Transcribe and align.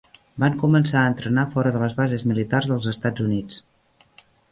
Van 0.43 0.53
començar 0.61 1.01
a 1.01 1.09
entrenar 1.09 1.43
fora 1.51 1.73
de 1.75 1.81
les 1.83 1.95
bases 1.99 2.25
militars 2.31 2.69
dels 2.71 2.87
Estats 2.93 3.25
Units. 3.27 3.61